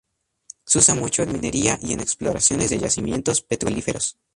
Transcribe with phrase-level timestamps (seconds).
[0.65, 4.17] Se usa mucho en minería y en exploraciones de yacimientos petrolíferos.